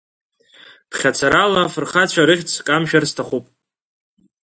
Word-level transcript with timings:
Ԥхьацарала 0.89 1.61
афырхацәа 1.63 2.27
рыхьӡ 2.27 2.51
камшәар 2.65 3.05
сҭахуп. 3.09 3.45